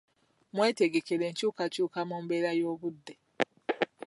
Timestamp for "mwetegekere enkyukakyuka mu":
0.55-2.17